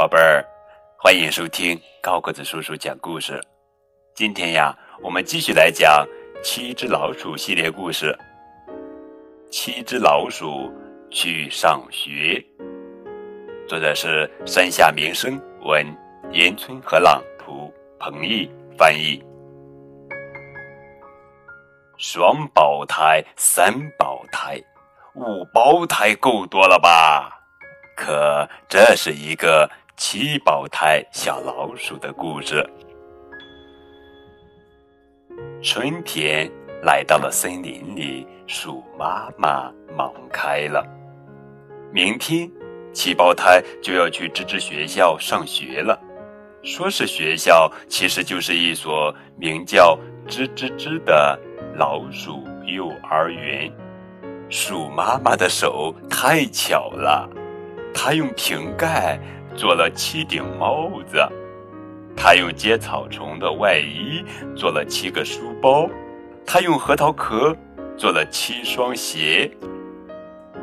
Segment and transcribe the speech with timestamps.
[0.00, 0.42] 宝贝儿，
[0.96, 3.38] 欢迎收听高个子叔叔讲故事。
[4.14, 6.06] 今天呀，我们继续来讲
[6.42, 8.18] 《七只老鼠》系列故事。
[9.50, 10.72] 七只老鼠
[11.10, 12.42] 去上学，
[13.68, 15.86] 作者是山下明生，文
[16.32, 19.22] 岩村和朗图，彭毅翻译。
[21.98, 24.58] 双胞胎、三胞胎、
[25.14, 27.36] 五胞胎够多了吧？
[27.96, 29.70] 可这是一个
[30.02, 32.66] 七胞胎小老鼠的故事。
[35.62, 36.50] 春天
[36.82, 40.82] 来到了森林里，鼠妈妈忙开了。
[41.92, 42.50] 明天，
[42.94, 46.00] 七胞胎就要去吱吱学校上学了。
[46.62, 51.38] 说是学校，其实就是一所名叫“吱吱吱”的
[51.76, 53.70] 老鼠幼儿园。
[54.48, 57.28] 鼠妈妈的手太巧了。
[57.92, 59.20] 她用瓶盖
[59.60, 61.18] 做了七顶帽子，
[62.16, 64.24] 他用结草虫的外衣
[64.56, 65.86] 做了七个书包，
[66.46, 67.54] 他用核桃壳
[67.94, 69.50] 做了七双鞋。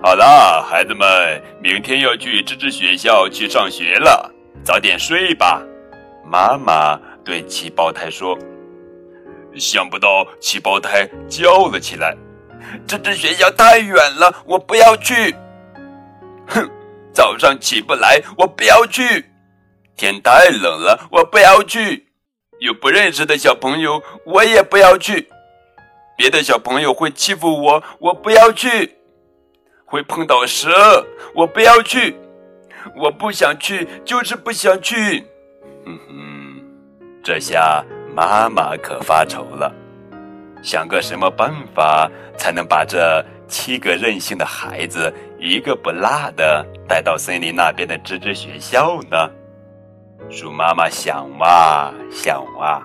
[0.00, 4.30] 好了，孩子们，明天要去芝芝学校去上学了，
[4.62, 5.60] 早点睡吧。
[6.24, 8.38] 妈妈对七胞胎说。
[9.56, 12.16] 想不到七胞胎叫了起来
[12.86, 15.34] ：“芝芝学校太远了，我不要去。”
[16.46, 16.70] 哼。
[17.14, 19.24] 早上起不来，我不要去。
[19.96, 22.08] 天太冷了，我不要去。
[22.58, 25.28] 有不认识的小朋友，我也不要去。
[26.16, 28.96] 别的小朋友会欺负我，我不要去。
[29.84, 32.16] 会碰到蛇，我不要去。
[32.96, 35.20] 我不想去，就是不想去。
[35.84, 36.64] 哼哼，
[37.22, 39.72] 这下妈妈可发愁了，
[40.62, 43.24] 想个什么办法才能把这
[43.54, 46.66] 七个任性的孩子一个不落的。
[46.88, 49.30] 带到森林那边的吱吱学校呢？
[50.28, 52.82] 鼠妈妈想哇想哇，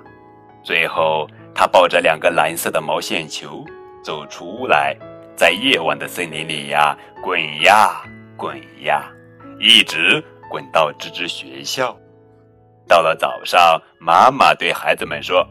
[0.64, 3.66] 最后她抱着两个蓝色的毛线球
[4.04, 4.96] 走出来，
[5.36, 8.04] 在夜晚的森林里呀滚呀
[8.38, 9.12] 滚呀，
[9.60, 11.98] 一直滚到吱吱学校。
[12.88, 15.46] 到了早上，妈妈对孩子们说：“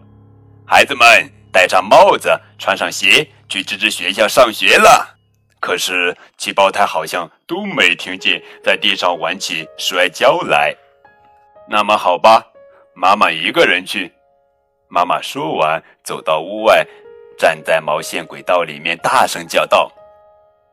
[0.64, 5.16] 孩子们，戴上帽子，穿上鞋，去吱吱学校上学了。”
[5.60, 10.72] 可是七胞胎好像都没听见，在地上玩起摔跤来。
[11.68, 12.46] 那么好吧，
[12.94, 14.12] 妈妈一个人去。
[14.88, 16.86] 妈妈说完，走到屋外，
[17.36, 19.92] 站在毛线轨道里面，大声叫道：“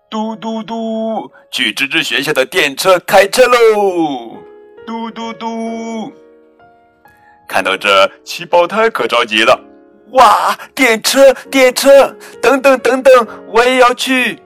[0.08, 4.38] 嘟嘟嘟，去吱吱学校的电车开车喽！
[4.86, 6.14] 嘟嘟嘟！”
[7.50, 9.60] 看到这，七胞胎可着急了。
[10.12, 12.16] 哇，电车，电车！
[12.42, 14.40] 等等等等，我也要去。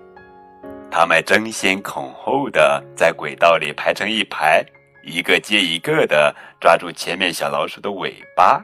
[0.89, 4.65] 他们争先恐后的在轨道里排成一排，
[5.03, 8.63] 一个接一个的抓住前面小老鼠的尾巴，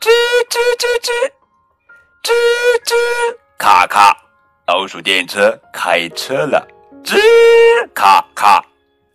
[0.00, 0.10] 吱
[0.50, 1.10] 吱吱吱，
[2.22, 2.32] 吱
[2.84, 2.94] 吱，
[3.56, 4.14] 咔咔，
[4.66, 6.66] 老鼠电车开车了，
[7.02, 7.18] 吱
[7.94, 8.62] 咔咔，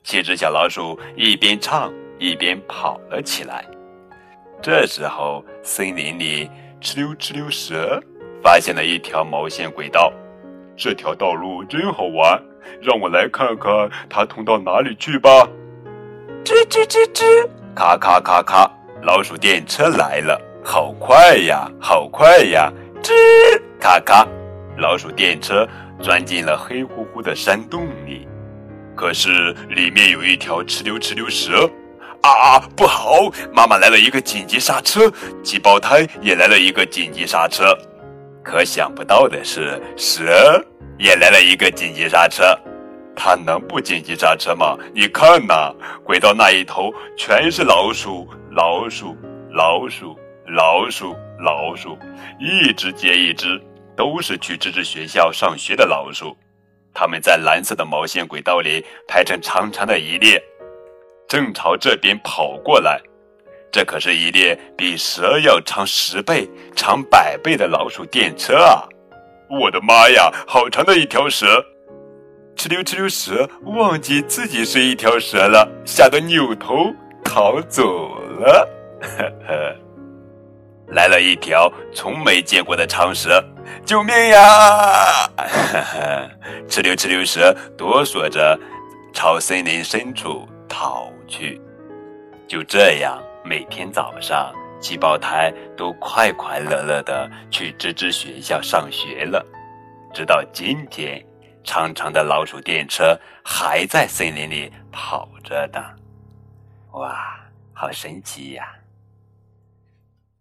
[0.04, 3.64] 七只小老鼠一边唱一边跑了起来。
[4.62, 6.50] 这时候，森林里
[6.82, 8.02] 哧溜哧溜蛇
[8.42, 10.12] 发现了一条毛线轨道。
[10.78, 12.42] 这条道路真好玩，
[12.82, 15.30] 让我来看看它通到哪里去吧。
[16.46, 18.72] 吱吱吱吱，咔咔咔咔，
[19.04, 22.72] 老鼠电车来了，好快呀，好快呀！
[23.04, 23.12] 吱
[23.78, 24.26] 咔咔，
[24.78, 25.68] 老鼠电车
[26.02, 28.26] 钻进了黑乎乎的山洞里，
[28.96, 31.70] 可是里面有一条哧溜哧溜蛇。
[32.22, 33.32] 啊，不好！
[33.54, 37.78] 妈妈来了一个紧急刹车，鸡胞胎也来了一个紧急刹车。
[38.44, 40.64] 可想不到的是，蛇
[40.98, 42.44] 也来了一个紧急刹车。
[43.16, 44.78] 它能不紧急刹车吗？
[44.94, 49.16] 你看呐，轨道那一头全是老鼠，老鼠，
[49.52, 50.18] 老鼠，
[50.48, 51.98] 老鼠，老鼠，
[52.40, 53.62] 一只接一只，
[53.96, 56.36] 都是去吱吱学校上学的老鼠。
[56.94, 60.42] 它们在蓝色的毛线轨道里排成长长的一列，
[61.30, 63.00] 正朝这边跑过来。
[63.72, 68.84] 这可是一列比蛇要长十倍、长百倍的老鼠电车啊！
[69.48, 71.64] 我的妈呀，好长的一条蛇！
[72.58, 76.92] 哧溜哧溜蛇忘记自己是一条蛇了，吓得扭头
[77.24, 78.68] 逃走了。
[79.00, 79.76] 呵呵，
[80.88, 83.44] 来了一条从没见过的长蛇，
[83.86, 85.30] 救命呀！
[85.38, 86.30] 呵呵，
[86.68, 88.60] 哧溜哧溜蛇哆嗦着
[89.14, 91.62] 朝森林深处逃去。
[92.46, 93.24] 就这样。
[93.46, 99.44] 每天早上，七胞胎都快快乐乐的去吱吱学校上学了。
[100.14, 101.26] 直到今天，
[101.64, 105.80] 长长的老鼠电车还在森林里跑着呢。
[106.92, 107.40] 哇，
[107.74, 108.68] 好神奇呀！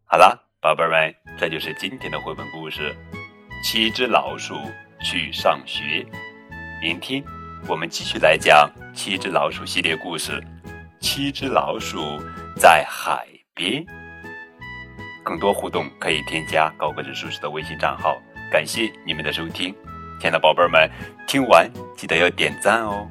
[0.05, 2.94] 好了，宝贝们，这就是今天的绘本故事
[3.64, 4.55] 《七只老鼠
[5.00, 5.82] 去上学》。
[6.82, 7.23] 明天
[7.69, 10.32] 我们继续来讲《七只老鼠》系列故事，
[11.00, 12.20] 《七只老鼠
[12.56, 13.84] 在海边》。
[15.24, 18.16] 更多互动可以添加高个子叔叔的微信账号。
[18.50, 19.74] 感谢你们的收听，
[20.20, 20.90] 亲爱的宝贝们，
[21.26, 23.06] 听完记得要点赞哦。